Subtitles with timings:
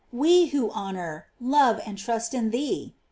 [0.11, 2.95] we who hon or, love, and trust in thee!